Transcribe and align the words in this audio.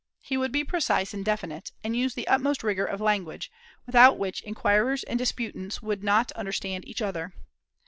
He 0.23 0.35
would 0.35 0.51
be 0.51 0.63
precise 0.63 1.13
and 1.13 1.23
definite, 1.23 1.73
and 1.83 1.95
use 1.95 2.15
the 2.15 2.27
utmost 2.27 2.63
rigor 2.63 2.85
of 2.87 2.99
language, 3.01 3.51
without 3.85 4.17
which 4.17 4.41
inquirers 4.41 5.03
and 5.03 5.19
disputants 5.19 5.83
would 5.83 6.03
not 6.03 6.31
understand 6.31 6.87
each 6.87 7.03
other. 7.03 7.35